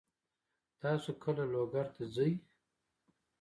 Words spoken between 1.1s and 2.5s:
کله لوګر ته ځئ؟